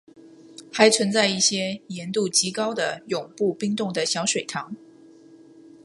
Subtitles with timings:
[0.73, 4.75] 还存在一些盐度极高的永不冰冻的小水塘。